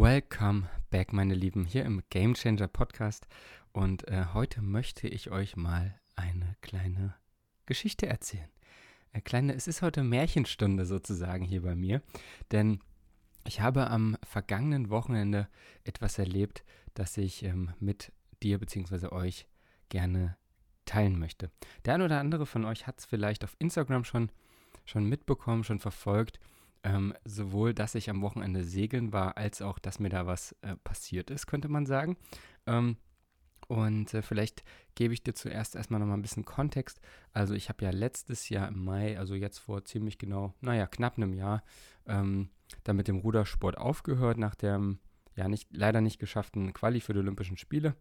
[0.00, 3.26] Welcome back, meine Lieben, hier im Game Changer Podcast.
[3.72, 7.16] Und äh, heute möchte ich euch mal eine kleine
[7.66, 8.48] Geschichte erzählen.
[9.12, 12.00] Eine kleine, es ist heute Märchenstunde sozusagen hier bei mir,
[12.52, 12.78] denn
[13.44, 15.48] ich habe am vergangenen Wochenende
[15.82, 16.62] etwas erlebt,
[16.94, 19.08] das ich ähm, mit dir bzw.
[19.08, 19.48] euch
[19.88, 20.36] gerne
[20.84, 21.50] teilen möchte.
[21.86, 24.30] Der ein oder andere von euch hat es vielleicht auf Instagram schon,
[24.84, 26.38] schon mitbekommen, schon verfolgt
[26.82, 30.76] ähm, sowohl, dass ich am Wochenende segeln war, als auch, dass mir da was äh,
[30.76, 32.16] passiert ist, könnte man sagen.
[32.66, 32.96] Ähm,
[33.66, 34.64] und äh, vielleicht
[34.94, 37.00] gebe ich dir zuerst erstmal nochmal ein bisschen Kontext.
[37.32, 41.16] Also ich habe ja letztes Jahr im Mai, also jetzt vor ziemlich genau, naja, knapp
[41.16, 41.62] einem Jahr,
[42.06, 42.48] ähm,
[42.84, 44.98] dann mit dem Rudersport aufgehört, nach dem
[45.36, 47.94] ja nicht, leider nicht geschafften Quali für die Olympischen Spiele.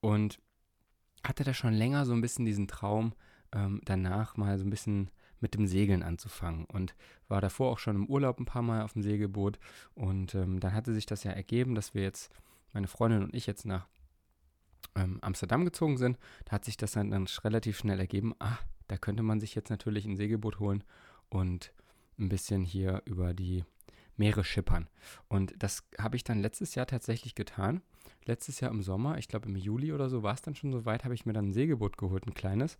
[0.00, 0.40] Und
[1.24, 3.14] hatte da schon länger so ein bisschen diesen Traum,
[3.52, 5.10] ähm, danach mal so ein bisschen
[5.44, 6.94] mit dem Segeln anzufangen und
[7.28, 9.58] war davor auch schon im Urlaub ein paar Mal auf dem Segelboot
[9.94, 12.32] und ähm, dann hatte sich das ja ergeben, dass wir jetzt,
[12.72, 13.86] meine Freundin und ich jetzt nach
[14.96, 16.18] ähm, Amsterdam gezogen sind.
[16.46, 18.56] Da hat sich das dann, dann relativ schnell ergeben, ah,
[18.88, 20.82] da könnte man sich jetzt natürlich ein Segelboot holen
[21.28, 21.74] und
[22.18, 23.66] ein bisschen hier über die
[24.16, 24.88] Meere schippern.
[25.28, 27.82] Und das habe ich dann letztes Jahr tatsächlich getan.
[28.24, 30.86] Letztes Jahr im Sommer, ich glaube im Juli oder so, war es dann schon so
[30.86, 32.78] weit, habe ich mir dann ein Segelboot geholt, ein kleines.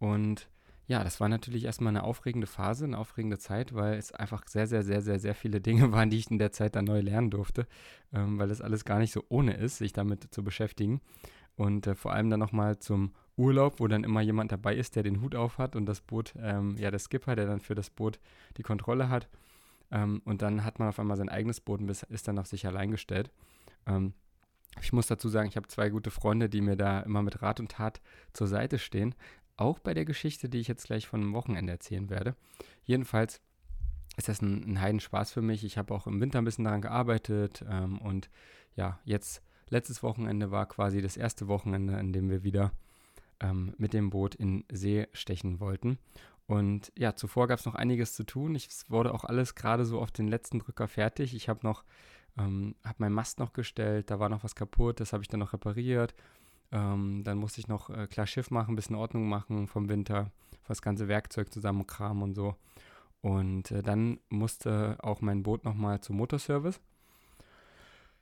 [0.00, 0.48] Und
[0.92, 4.66] ja, das war natürlich erstmal eine aufregende Phase, eine aufregende Zeit, weil es einfach sehr,
[4.66, 7.30] sehr, sehr, sehr, sehr viele Dinge waren, die ich in der Zeit dann neu lernen
[7.30, 7.66] durfte,
[8.12, 11.00] ähm, weil es alles gar nicht so ohne ist, sich damit zu beschäftigen.
[11.56, 15.02] Und äh, vor allem dann nochmal zum Urlaub, wo dann immer jemand dabei ist, der
[15.02, 17.88] den Hut auf hat und das Boot, ähm, ja, der Skipper, der dann für das
[17.88, 18.20] Boot
[18.58, 19.30] die Kontrolle hat.
[19.90, 22.66] Ähm, und dann hat man auf einmal sein eigenes Boot und ist dann auf sich
[22.66, 23.30] allein gestellt.
[23.86, 24.12] Ähm,
[24.80, 27.60] ich muss dazu sagen, ich habe zwei gute Freunde, die mir da immer mit Rat
[27.60, 28.00] und Tat
[28.32, 29.14] zur Seite stehen.
[29.62, 32.34] Auch bei der Geschichte, die ich jetzt gleich von einem Wochenende erzählen werde.
[32.84, 33.40] Jedenfalls
[34.16, 35.62] ist das ein, ein Heidenspaß für mich.
[35.62, 38.28] Ich habe auch im Winter ein bisschen daran gearbeitet ähm, und
[38.74, 42.72] ja, jetzt letztes Wochenende war quasi das erste Wochenende, in dem wir wieder
[43.38, 45.98] ähm, mit dem Boot in See stechen wollten.
[46.46, 48.56] Und ja, zuvor gab es noch einiges zu tun.
[48.56, 51.36] Ich, es wurde auch alles gerade so auf den letzten Drücker fertig.
[51.36, 51.84] Ich habe noch,
[52.36, 55.38] ähm, habe meinen Mast noch gestellt, da war noch was kaputt, das habe ich dann
[55.38, 56.16] noch repariert.
[56.72, 60.30] Ähm, dann musste ich noch äh, klar Schiff machen, ein bisschen Ordnung machen vom Winter,
[60.66, 62.56] das ganze Werkzeug zusammenkramen und so.
[63.20, 66.80] Und äh, dann musste auch mein Boot nochmal zum Motorservice.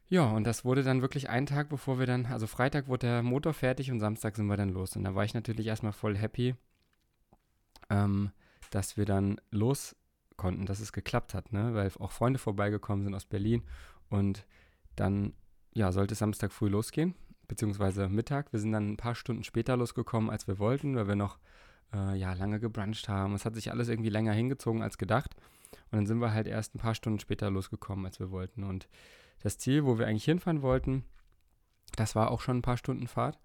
[0.09, 3.23] Ja, und das wurde dann wirklich einen Tag, bevor wir dann, also Freitag wurde der
[3.23, 4.97] Motor fertig und Samstag sind wir dann los.
[4.97, 6.57] Und da war ich natürlich erstmal voll happy,
[7.89, 8.33] ähm,
[8.71, 9.95] dass wir dann los
[10.37, 11.75] konnten, dass es geklappt hat, ne?
[11.75, 13.63] Weil auch Freunde vorbeigekommen sind aus Berlin
[14.09, 14.45] und
[14.97, 15.35] dann,
[15.75, 17.15] ja, sollte Samstag früh losgehen
[17.51, 18.53] beziehungsweise Mittag.
[18.53, 21.41] Wir sind dann ein paar Stunden später losgekommen, als wir wollten, weil wir noch
[21.93, 23.35] äh, ja, lange gebruncht haben.
[23.35, 25.35] Es hat sich alles irgendwie länger hingezogen als gedacht.
[25.91, 28.63] Und dann sind wir halt erst ein paar Stunden später losgekommen, als wir wollten.
[28.63, 28.89] Und
[29.43, 31.05] das Ziel, wo wir eigentlich hinfahren wollten,
[31.97, 33.41] das war auch schon ein paar Stunden Fahrt.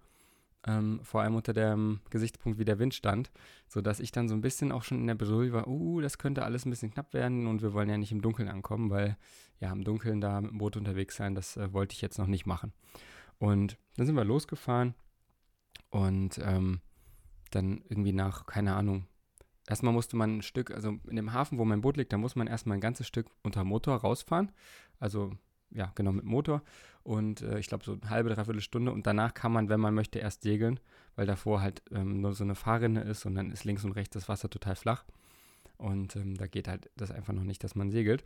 [0.64, 3.32] Ähm, vor allem unter dem Gesichtspunkt, wie der Wind stand,
[3.66, 6.44] sodass ich dann so ein bisschen auch schon in der Bredouille war, uh, das könnte
[6.44, 9.16] alles ein bisschen knapp werden und wir wollen ja nicht im Dunkeln ankommen, weil
[9.60, 12.26] ja, im Dunkeln da mit dem Boot unterwegs sein, das äh, wollte ich jetzt noch
[12.26, 12.72] nicht machen.
[13.38, 14.94] Und dann sind wir losgefahren
[15.90, 16.80] und ähm,
[17.50, 19.06] dann irgendwie nach, keine Ahnung,
[19.68, 22.36] erstmal musste man ein Stück, also in dem Hafen, wo mein Boot liegt, da muss
[22.36, 24.52] man erstmal ein ganzes Stück unter Motor rausfahren.
[24.98, 25.32] Also
[25.70, 26.62] ja, genau, mit Motor.
[27.02, 28.92] Und äh, ich glaube, so eine halbe, dreiviertel Stunde.
[28.92, 30.80] Und danach kann man, wenn man möchte, erst segeln,
[31.16, 34.14] weil davor halt ähm, nur so eine Fahrrinne ist und dann ist links und rechts
[34.14, 35.04] das Wasser total flach.
[35.76, 38.24] Und ähm, da geht halt das einfach noch nicht, dass man segelt.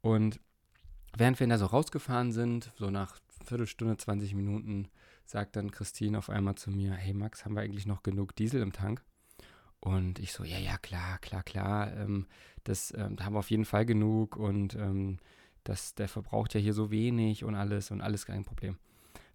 [0.00, 0.40] Und
[1.16, 4.88] während wir da so rausgefahren sind, so nach Viertelstunde, 20 Minuten,
[5.24, 8.62] sagt dann Christine auf einmal zu mir, hey Max, haben wir eigentlich noch genug Diesel
[8.62, 9.02] im Tank?
[9.80, 12.26] Und ich so, ja, ja, klar, klar, klar, ähm,
[12.64, 15.18] das, ähm, haben wir auf jeden Fall genug und ähm,
[15.64, 18.78] das, der verbraucht ja hier so wenig und alles und alles kein Problem.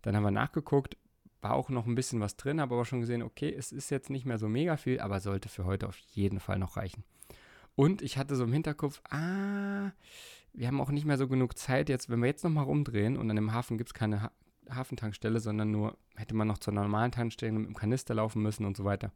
[0.01, 0.97] Dann haben wir nachgeguckt,
[1.41, 4.09] war auch noch ein bisschen was drin, habe aber schon gesehen, okay, es ist jetzt
[4.09, 7.03] nicht mehr so mega viel, aber sollte für heute auf jeden Fall noch reichen.
[7.75, 9.91] Und ich hatte so im Hinterkopf, ah,
[10.53, 13.29] wir haben auch nicht mehr so genug Zeit jetzt, wenn wir jetzt nochmal rumdrehen und
[13.29, 14.31] an dem Hafen gibt es keine ha
[14.70, 18.78] Hafentankstelle, sondern nur hätte man noch zur normalen Tankstelle mit dem Kanister laufen müssen und
[18.78, 19.11] so weiter.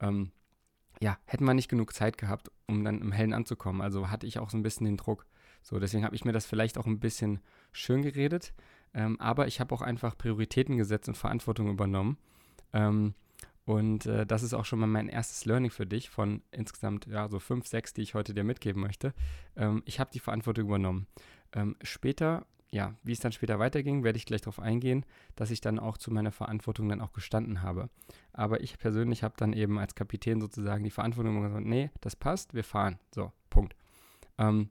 [0.00, 0.30] Ähm,
[1.00, 3.80] ja, hätten wir nicht genug Zeit gehabt, um dann im Hellen anzukommen.
[3.80, 5.26] Also hatte ich auch so ein bisschen den Druck.
[5.62, 7.40] So, deswegen habe ich mir das vielleicht auch ein bisschen
[7.72, 8.52] schön geredet.
[8.92, 12.18] Ähm, aber ich habe auch einfach Prioritäten gesetzt und Verantwortung übernommen.
[12.72, 13.14] Ähm,
[13.64, 17.28] und äh, das ist auch schon mal mein erstes Learning für dich von insgesamt ja,
[17.28, 19.14] so fünf, sechs, die ich heute dir mitgeben möchte.
[19.56, 21.06] Ähm, ich habe die Verantwortung übernommen.
[21.52, 25.62] Ähm, später, ja, wie es dann später weiterging, werde ich gleich darauf eingehen, dass ich
[25.62, 27.88] dann auch zu meiner Verantwortung dann auch gestanden habe.
[28.32, 32.52] Aber ich persönlich habe dann eben als Kapitän sozusagen die Verantwortung gesagt, nee, das passt,
[32.52, 32.98] wir fahren.
[33.14, 33.76] So, Punkt.
[34.36, 34.68] Ähm,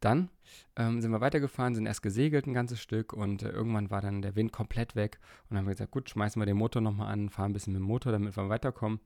[0.00, 0.30] Dann
[0.76, 4.22] ähm, sind wir weitergefahren, sind erst gesegelt ein ganzes Stück und äh, irgendwann war dann
[4.22, 5.18] der Wind komplett weg.
[5.42, 7.72] Und dann haben wir gesagt, gut, schmeißen wir den Motor nochmal an, fahren ein bisschen
[7.72, 9.00] mit dem Motor, damit wir weiterkommen.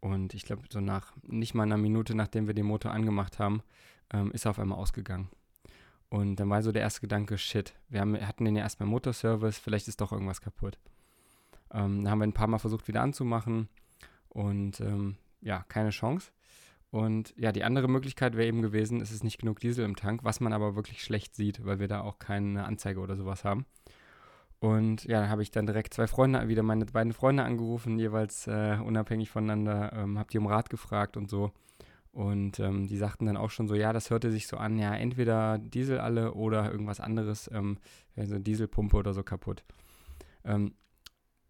[0.00, 3.62] Und ich glaube, so nach nicht mal einer Minute, nachdem wir den Motor angemacht haben,
[4.12, 5.28] ähm, ist er auf einmal ausgegangen.
[6.10, 8.88] Und dann war so der erste Gedanke, shit, wir haben, hatten den ja erst beim
[8.88, 10.78] Motorservice, vielleicht ist doch irgendwas kaputt.
[11.72, 13.68] Ähm, dann haben wir ein paar Mal versucht wieder anzumachen
[14.28, 16.30] und ähm, ja, keine Chance.
[16.90, 20.24] Und ja, die andere Möglichkeit wäre eben gewesen, es ist nicht genug Diesel im Tank,
[20.24, 23.66] was man aber wirklich schlecht sieht, weil wir da auch keine Anzeige oder sowas haben.
[24.60, 28.46] Und ja, dann habe ich dann direkt zwei Freunde, wieder meine beiden Freunde angerufen, jeweils
[28.46, 31.52] äh, unabhängig voneinander, ähm, habe die um Rat gefragt und so.
[32.10, 34.94] Und ähm, die sagten dann auch schon so, ja, das hörte sich so an, ja,
[34.94, 37.78] entweder Diesel alle oder irgendwas anderes, ähm,
[38.16, 39.62] also Dieselpumpe oder so kaputt.
[40.44, 40.74] Ähm,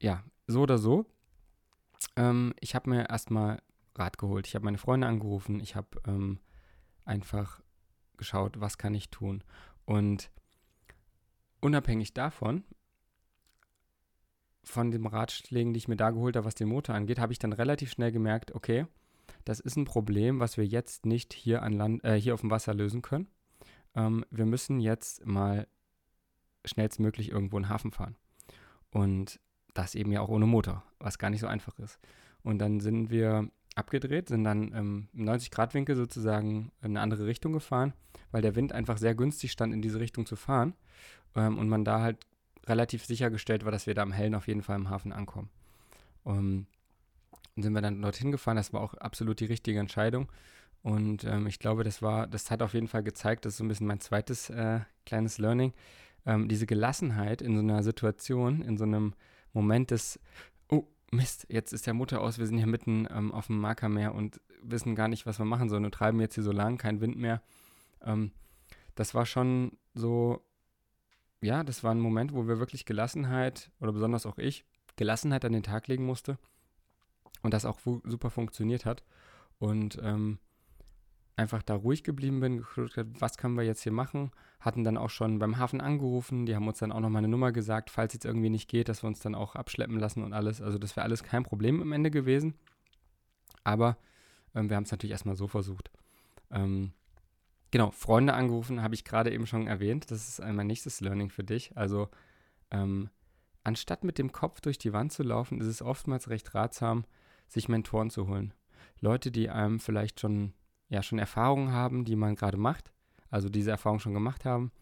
[0.03, 1.07] ja, so oder so.
[2.17, 3.61] Ähm, ich habe mir erstmal
[3.99, 4.47] Rat geholt.
[4.47, 5.61] Ich habe meine Freunde angerufen.
[5.61, 6.39] Ich habe ähm,
[7.05, 7.61] einfach
[8.17, 9.43] geschaut, was kann ich tun.
[9.85, 10.31] Und
[11.61, 12.65] unabhängig davon,
[14.63, 17.39] von den Ratschlägen, die ich mir da geholt habe, was den Motor angeht, habe ich
[17.39, 18.87] dann relativ schnell gemerkt, okay,
[19.45, 22.51] das ist ein Problem, was wir jetzt nicht hier an Land, äh, hier auf dem
[22.51, 23.29] Wasser lösen können.
[23.95, 25.67] Ähm, wir müssen jetzt mal
[26.65, 28.17] schnellstmöglich irgendwo in den Hafen fahren.
[28.91, 29.41] Und
[29.75, 31.99] das eben ja auch ohne Motor, was gar nicht so einfach ist.
[32.43, 37.53] Und dann sind wir abgedreht, sind dann ähm, im 90-Grad-Winkel sozusagen in eine andere Richtung
[37.53, 37.95] gefahren,
[38.31, 40.75] weil der Wind einfach sehr günstig stand, in diese Richtung zu fahren.
[41.35, 42.19] Ähm, und man da halt
[42.67, 45.49] relativ sichergestellt war, dass wir da am Hellen auf jeden Fall im Hafen ankommen.
[46.25, 46.67] Um,
[47.57, 48.57] und sind wir dann dorthin gefahren.
[48.57, 50.31] Das war auch absolut die richtige Entscheidung.
[50.83, 53.65] Und ähm, ich glaube, das war, das hat auf jeden Fall gezeigt, das ist so
[53.65, 55.73] ein bisschen mein zweites äh, kleines Learning.
[56.25, 59.15] Ähm, diese Gelassenheit in so einer Situation, in so einem
[59.53, 60.21] Moment des,
[61.11, 64.41] Mist, jetzt ist der Motor aus, wir sind hier mitten ähm, auf dem Markermeer und
[64.63, 67.17] wissen gar nicht, was wir machen sollen und treiben jetzt hier so lang, kein Wind
[67.17, 67.43] mehr.
[68.03, 68.33] Ähm,
[68.95, 70.43] das war schon so,
[71.41, 74.65] ja, das war ein Moment, wo wir wirklich Gelassenheit, oder besonders auch ich,
[74.97, 76.39] Gelassenheit an den Tag legen musste
[77.43, 79.03] und das auch super funktioniert hat.
[79.59, 80.39] Und ähm,
[81.39, 84.33] einfach da ruhig geblieben bin, geguckt was können wir jetzt hier machen.
[84.61, 87.29] Hatten dann auch schon beim Hafen angerufen, die haben uns dann auch noch mal eine
[87.29, 90.33] Nummer gesagt, falls jetzt irgendwie nicht geht, dass wir uns dann auch abschleppen lassen und
[90.33, 90.61] alles.
[90.61, 92.55] Also das wäre alles kein Problem am Ende gewesen.
[93.63, 93.97] Aber
[94.55, 95.91] ähm, wir haben es natürlich erstmal so versucht.
[96.51, 96.93] Ähm,
[97.71, 100.11] genau, Freunde angerufen, habe ich gerade eben schon erwähnt.
[100.11, 101.77] Das ist mein nächstes Learning für dich.
[101.77, 102.09] Also
[102.73, 103.11] ähm,
[103.63, 107.05] anstatt mit dem Kopf durch die Wand zu laufen, ist es oftmals recht ratsam,
[107.47, 108.55] sich Mentoren zu holen.
[109.01, 110.53] Leute, die einem vielleicht schon
[110.89, 112.93] ja schon Erfahrungen haben, die man gerade macht,
[113.31, 114.73] also diese Erfahrung schon gemacht haben,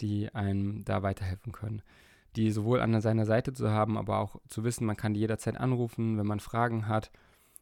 [0.00, 1.82] die einem da weiterhelfen können.
[2.36, 5.58] Die sowohl an seiner Seite zu haben, aber auch zu wissen, man kann die jederzeit
[5.58, 7.10] anrufen, wenn man Fragen hat.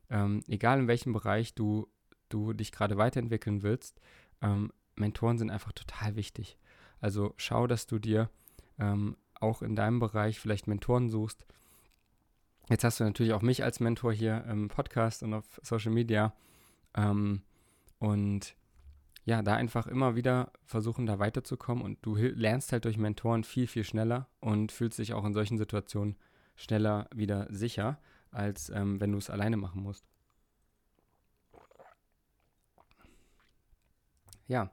[0.09, 1.89] Ähm, egal in welchem Bereich du,
[2.29, 4.01] du dich gerade weiterentwickeln willst,
[4.43, 6.57] ähm, Mentoren sind einfach total wichtig.
[7.01, 8.31] Also schau, dass du dir
[8.79, 11.47] ähm, auch in deinem Bereich vielleicht Mentoren suchst.
[12.69, 16.33] Jetzt hast du natürlich auch mich als Mentor hier im Podcast und auf Social Media.
[16.95, 17.43] Ähm,
[18.01, 18.57] und
[19.25, 23.69] ja, da einfach immer wieder versuchen, da weiterzukommen und du lernst halt durch Mentoren viel,
[23.69, 26.17] viel schneller und fühlst dich auch in solchen Situationen
[26.57, 28.01] schneller wieder sicher,
[28.33, 30.05] als ähm, wenn du es alleine machen musst.
[34.49, 34.73] Ja,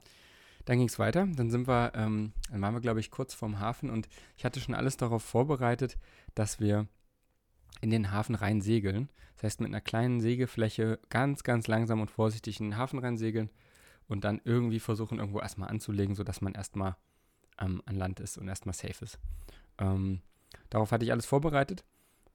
[0.66, 1.28] dann ging es weiter.
[1.28, 4.08] Dann sind wir, ähm, dann waren wir, glaube ich, kurz vorm Hafen und
[4.38, 5.98] ich hatte schon alles darauf vorbereitet,
[6.34, 6.88] dass wir
[7.81, 9.10] in den Hafen rein segeln.
[9.36, 13.18] Das heißt, mit einer kleinen Sägefläche ganz, ganz langsam und vorsichtig in den Hafen rein
[13.18, 13.50] segeln
[14.07, 16.96] und dann irgendwie versuchen, irgendwo erstmal anzulegen, sodass man erstmal
[17.60, 19.19] ähm, an Land ist und erstmal safe ist.
[19.78, 20.22] Ähm,
[20.69, 21.84] darauf hatte ich alles vorbereitet.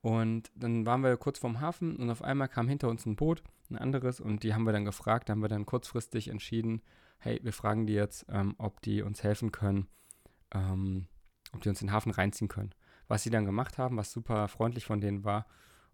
[0.01, 3.43] Und dann waren wir kurz vorm Hafen und auf einmal kam hinter uns ein Boot,
[3.71, 6.83] ein anderes, und die haben wir dann gefragt, da haben wir dann kurzfristig entschieden,
[7.19, 9.87] hey, wir fragen die jetzt, ähm, ob die uns helfen können,
[10.53, 11.07] ähm,
[11.53, 12.75] ob die uns in den Hafen reinziehen können
[13.13, 15.45] was sie dann gemacht haben, was super freundlich von denen war.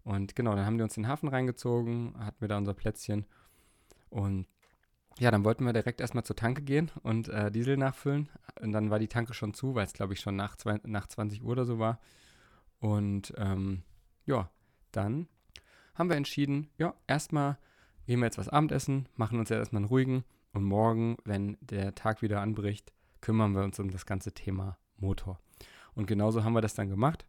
[0.03, 3.25] Und genau, dann haben die uns in den Hafen reingezogen, hatten wir da unser Plätzchen.
[4.09, 4.47] Und
[5.19, 8.29] ja, dann wollten wir direkt erstmal zur Tanke gehen und äh, Diesel nachfüllen.
[8.61, 11.07] Und dann war die Tanke schon zu, weil es, glaube ich, schon nach, zwei, nach
[11.07, 11.99] 20 Uhr oder so war.
[12.79, 13.83] Und ähm,
[14.25, 14.49] ja,
[14.93, 15.27] dann
[15.95, 17.57] haben wir entschieden, ja, erstmal
[18.05, 20.23] gehen wir jetzt was Abendessen, machen uns ja erstmal einen ruhigen.
[20.53, 25.37] Und morgen, wenn der Tag wieder anbricht, kümmern wir uns um das ganze Thema Motor.
[25.99, 27.25] Und genauso haben wir das dann gemacht.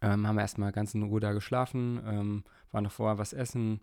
[0.00, 3.82] Ähm, haben wir erstmal ganz in Ruhe da geschlafen, ähm, waren noch vorher was essen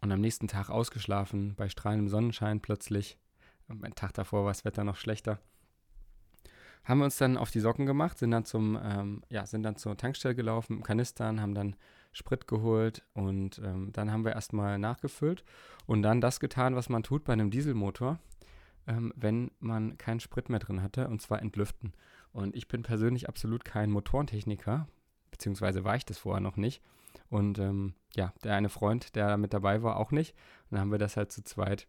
[0.00, 3.18] und am nächsten Tag ausgeschlafen, bei strahlendem Sonnenschein plötzlich.
[3.68, 5.40] Ein Tag davor war das Wetter noch schlechter.
[6.84, 9.76] Haben wir uns dann auf die Socken gemacht, sind dann zum, ähm, ja, sind dann
[9.76, 11.76] zur Tankstelle gelaufen, im Kanistern, haben dann
[12.12, 15.44] Sprit geholt und ähm, dann haben wir erstmal nachgefüllt
[15.84, 18.18] und dann das getan, was man tut bei einem Dieselmotor.
[18.88, 21.92] ähm, wenn man keinen Sprit mehr drin hatte, und zwar entlüften.
[22.32, 24.88] Und ich bin persönlich absolut kein Motorentechniker,
[25.30, 26.82] beziehungsweise war ich das vorher noch nicht.
[27.30, 30.34] Und ähm, ja, der eine Freund, der mit dabei war, auch nicht.
[30.64, 31.88] Und dann haben wir das halt zu zweit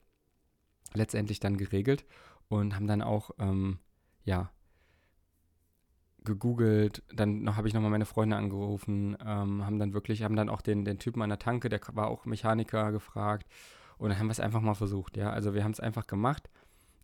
[0.93, 2.05] letztendlich dann geregelt
[2.48, 3.79] und haben dann auch, ähm,
[4.24, 4.51] ja,
[6.24, 10.62] gegoogelt, dann habe ich nochmal meine Freunde angerufen, ähm, haben dann wirklich, haben dann auch
[10.62, 13.48] den, den Typen an der Tanke, der war auch Mechaniker, gefragt
[13.98, 16.50] und dann haben wir es einfach mal versucht, ja, also wir haben es einfach gemacht,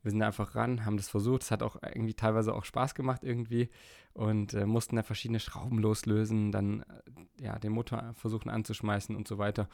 [0.05, 3.23] wir sind einfach ran, haben das versucht, es hat auch irgendwie teilweise auch Spaß gemacht
[3.23, 3.69] irgendwie
[4.13, 9.27] und äh, mussten da verschiedene Schrauben loslösen, dann äh, ja, den Motor versuchen anzuschmeißen und
[9.27, 9.67] so weiter.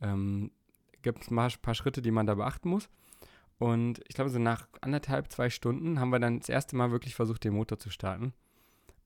[0.00, 0.52] Ähm,
[1.02, 2.88] Gibt es ein paar Schritte, die man da beachten muss.
[3.58, 7.14] Und ich glaube, so nach anderthalb, zwei Stunden haben wir dann das erste Mal wirklich
[7.14, 8.32] versucht, den Motor zu starten.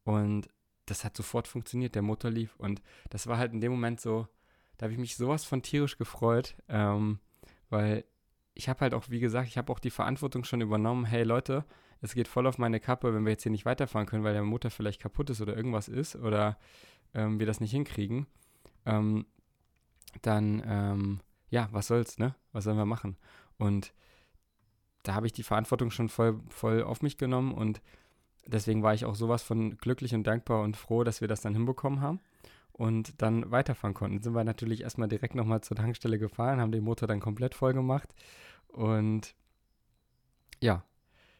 [0.04, 0.48] Und
[0.86, 2.54] das hat sofort funktioniert, der Motor lief.
[2.56, 4.28] Und das war halt in dem Moment so,
[4.76, 7.18] da habe ich mich sowas von tierisch gefreut, ähm,
[7.68, 8.04] weil
[8.58, 11.64] ich habe halt auch, wie gesagt, ich habe auch die Verantwortung schon übernommen, hey Leute,
[12.00, 14.42] es geht voll auf meine Kappe, wenn wir jetzt hier nicht weiterfahren können, weil der
[14.42, 16.58] Motor vielleicht kaputt ist oder irgendwas ist oder
[17.14, 18.26] ähm, wir das nicht hinkriegen,
[18.84, 19.26] ähm,
[20.22, 22.34] dann, ähm, ja, was soll's, ne?
[22.50, 23.16] Was sollen wir machen?
[23.58, 23.94] Und
[25.04, 27.80] da habe ich die Verantwortung schon voll, voll auf mich genommen und
[28.44, 31.54] deswegen war ich auch sowas von glücklich und dankbar und froh, dass wir das dann
[31.54, 32.18] hinbekommen haben
[32.78, 34.16] und dann weiterfahren konnten.
[34.16, 37.54] Dann sind wir natürlich erstmal direkt nochmal zur Tankstelle gefahren, haben den Motor dann komplett
[37.54, 38.08] voll gemacht
[38.68, 39.34] und
[40.60, 40.84] ja,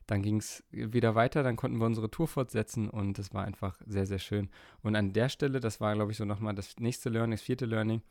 [0.06, 3.78] dann ging es wieder weiter, dann konnten wir unsere Tour fortsetzen und es war einfach
[3.86, 4.48] sehr, sehr schön.
[4.82, 7.66] Und an der Stelle, das war, glaube ich, so nochmal das nächste Learning, das vierte
[7.66, 8.02] Learning,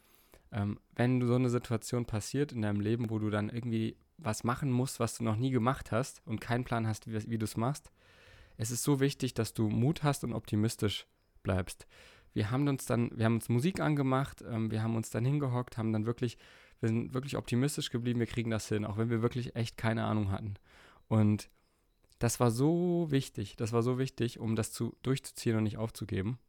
[0.52, 4.72] ähm, wenn so eine Situation passiert in deinem Leben, wo du dann irgendwie was machen
[4.72, 7.58] musst, was du noch nie gemacht hast und keinen Plan hast, wie, wie du es
[7.58, 7.92] machst,
[8.58, 11.08] es ist so wichtig, dass du Mut hast und optimistisch
[11.44, 11.88] bleibst.
[12.34, 15.78] Wir haben uns dann, wir haben uns Musik angemacht, ähm, wir haben uns dann hingehockt,
[15.78, 16.38] haben dann wirklich,
[16.80, 20.06] wir sind wirklich optimistisch geblieben, wir kriegen das hin, auch wenn wir wirklich echt keine
[20.06, 20.56] Ahnung hatten.
[21.08, 21.50] Und
[22.20, 26.40] das war so wichtig, das war so wichtig, um das zu, durchzuziehen und nicht aufzugeben.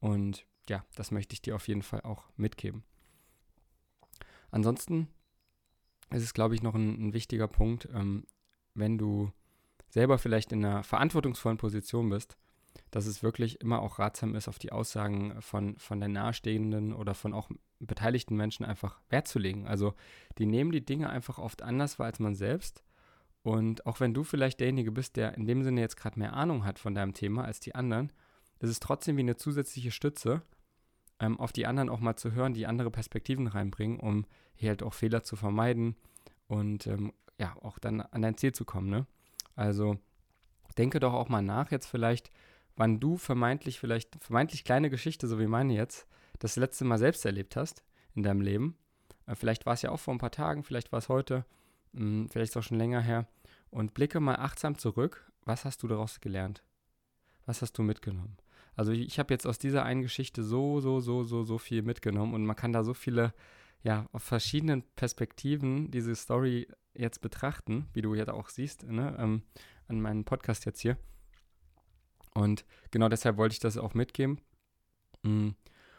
[0.00, 2.84] Und ja, das möchte ich dir auf jeden Fall auch mitgeben.
[4.50, 5.08] Ansonsten
[6.10, 8.26] ist es, glaube ich, noch ein, ein wichtiger Punkt, ähm,
[8.74, 9.32] wenn du
[9.88, 12.36] selber vielleicht in einer verantwortungsvollen Position bist,
[12.90, 17.14] dass es wirklich immer auch ratsam ist, auf die Aussagen von, von den Nahestehenden oder
[17.14, 17.50] von auch
[17.80, 19.66] beteiligten Menschen einfach Wert zu legen.
[19.66, 19.94] Also
[20.38, 22.84] die nehmen die Dinge einfach oft anders wahr als man selbst.
[23.42, 26.64] Und auch wenn du vielleicht derjenige bist, der in dem Sinne jetzt gerade mehr Ahnung
[26.64, 28.12] hat von deinem Thema als die anderen,
[28.60, 30.42] ist es trotzdem wie eine zusätzliche Stütze,
[31.18, 34.82] ähm, auf die anderen auch mal zu hören, die andere Perspektiven reinbringen, um hier halt
[34.82, 35.96] auch Fehler zu vermeiden
[36.46, 38.90] und ähm, ja, auch dann an dein Ziel zu kommen.
[38.90, 39.06] Ne?
[39.56, 39.98] Also
[40.78, 42.30] denke doch auch mal nach jetzt vielleicht,
[42.82, 46.08] wann du vermeintlich vielleicht, vermeintlich kleine Geschichte, so wie meine jetzt,
[46.40, 47.84] das letzte Mal selbst erlebt hast
[48.16, 48.76] in deinem Leben.
[49.28, 51.44] Äh, vielleicht war es ja auch vor ein paar Tagen, vielleicht war es heute,
[51.92, 53.28] mh, hm, vielleicht ist es auch schon länger her.
[53.70, 55.30] Und blicke mal achtsam zurück.
[55.44, 56.64] Was hast du daraus gelernt?
[57.46, 58.36] Was hast du mitgenommen?
[58.74, 62.34] Also ich habe jetzt aus dieser einen Geschichte so, so, so, so, so viel mitgenommen
[62.34, 63.32] und man kann da so viele,
[63.84, 69.42] ja, auf verschiedenen Perspektiven diese Story jetzt betrachten, wie du jetzt auch siehst, ne, ähm,
[69.86, 70.96] an meinem Podcast jetzt hier.
[72.34, 74.40] Und genau deshalb wollte ich das auch mitgeben.
[75.22, 75.50] Mm.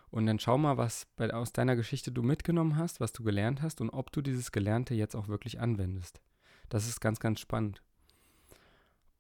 [0.10, 3.64] Und dann schau mal, was bei, aus deiner Geschichte du mitgenommen hast, was du gelernt
[3.64, 6.22] hast und ob du dieses Gelernte jetzt auch wirklich anwendest.
[6.70, 7.82] Das ist ganz, ganz spannend.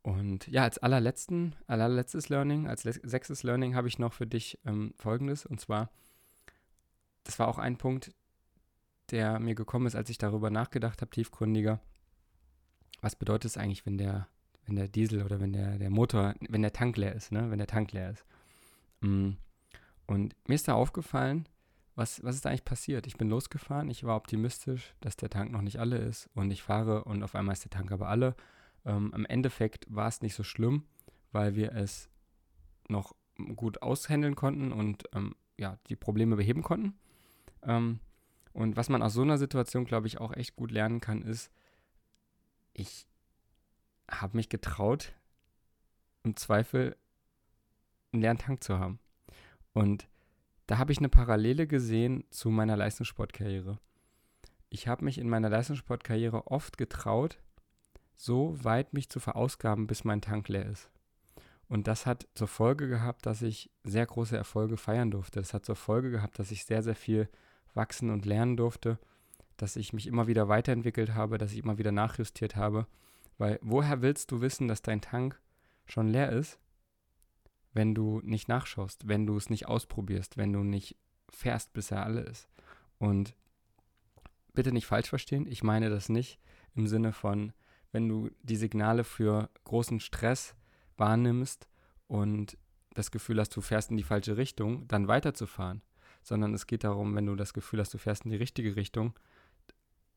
[0.04, 4.94] Und ja, als allerletzten, allerletztes Learning, als sechstes Learning habe ich noch für dich ähm,
[4.98, 5.46] folgendes.
[5.46, 5.90] Und zwar,
[7.24, 8.14] das war auch ein Punkt,
[9.12, 11.80] der mir gekommen ist, als ich darüber nachgedacht habe, tiefgründiger.
[13.02, 14.28] Was bedeutet es eigentlich, wenn der,
[14.66, 17.50] wenn der Diesel oder wenn der, der Motor, wenn der Tank leer ist, ne?
[17.52, 18.26] Wenn der Tank leer ist.
[19.02, 19.32] Mm.
[20.06, 21.48] Und mir ist da aufgefallen,
[21.96, 23.08] was, was ist da eigentlich passiert?
[23.08, 26.64] Ich bin losgefahren, ich war optimistisch, dass der Tank noch nicht alle ist und ich
[26.64, 28.36] fahre und auf einmal ist der Tank aber alle.
[28.86, 30.84] Ähm, Im Endeffekt war es nicht so schlimm,
[31.32, 32.10] weil wir es
[32.90, 33.16] noch
[33.56, 36.98] gut aushändeln konnten und ähm, ja, die Probleme beheben konnten.
[37.64, 38.00] Ähm,
[38.54, 41.52] und was man aus so einer Situation, glaube ich, auch echt gut lernen kann, ist,
[42.74, 43.08] ich
[44.10, 45.14] habe mich getraut,
[46.24, 46.96] im Zweifel
[48.12, 49.00] einen leeren Tank zu haben.
[49.74, 50.08] Und
[50.68, 53.80] da habe ich eine Parallele gesehen zu meiner Leistungssportkarriere.
[54.70, 57.40] Ich habe mich in meiner Leistungssportkarriere oft getraut,
[58.16, 60.90] so weit mich zu verausgaben, bis mein Tank leer ist.
[61.68, 65.40] Und das hat zur Folge gehabt, dass ich sehr große Erfolge feiern durfte.
[65.40, 67.30] Das hat zur Folge gehabt, dass ich sehr, sehr viel
[67.74, 69.00] wachsen und lernen durfte,
[69.58, 72.88] dass ich mich immer wieder weiterentwickelt habe, dass ich immer wieder nachjustiert habe.
[73.38, 75.40] Weil woher willst du wissen, dass dein Tank
[75.86, 76.60] schon leer ist,
[77.74, 80.98] wenn du nicht nachschaust, wenn du es nicht ausprobierst, wenn du nicht
[81.30, 82.48] fährst, bis er alle ist?
[83.00, 83.36] Und
[84.54, 86.40] bitte nicht falsch verstehen, ich meine das nicht
[86.76, 87.54] im Sinne von,
[87.92, 90.56] wenn du die Signale für großen Stress
[90.98, 91.68] wahrnimmst
[92.08, 92.58] und
[92.94, 95.82] das Gefühl hast, du fährst in die falsche Richtung, dann weiterzufahren,
[96.22, 99.14] sondern es geht darum, wenn du das Gefühl hast, du fährst in die richtige Richtung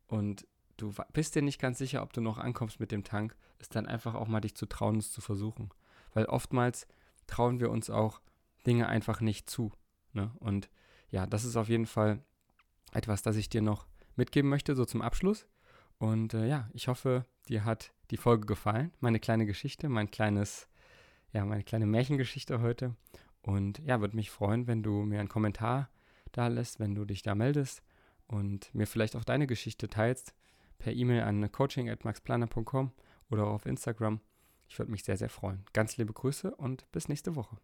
[0.07, 0.47] und
[0.77, 3.87] du bist dir nicht ganz sicher, ob du noch ankommst mit dem Tank, ist dann
[3.87, 5.71] einfach auch mal dich zu trauen, es zu versuchen.
[6.15, 6.87] Weil oftmals
[7.27, 8.21] trauen wir uns auch
[8.67, 9.73] Dinge einfach nicht zu.
[10.13, 10.33] Ne?
[10.39, 10.71] Und
[11.11, 12.23] ja, das ist auf jeden Fall
[12.93, 15.47] etwas, das ich dir noch mitgeben möchte, so zum Abschluss.
[15.99, 18.93] Und äh, ja, ich hoffe, dir hat die Folge gefallen.
[19.01, 20.69] Meine kleine Geschichte, mein kleines,
[21.33, 22.95] ja, meine kleine Märchengeschichte heute.
[23.43, 25.89] Und ja, würde mich freuen, wenn du mir einen Kommentar
[26.33, 27.83] da lässt, wenn du dich da meldest
[28.27, 30.35] und mir vielleicht auch deine Geschichte teilst
[30.79, 32.93] per E-Mail an coaching.maxplaner.com
[33.31, 34.21] oder auf Instagram.
[34.69, 35.65] Ich würde mich sehr, sehr freuen.
[35.73, 37.57] Ganz liebe Grüße und bis nächste Woche.